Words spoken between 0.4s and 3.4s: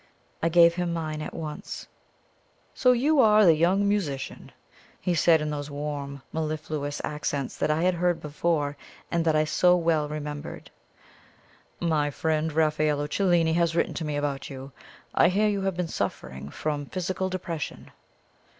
I gave him mine at once. "So you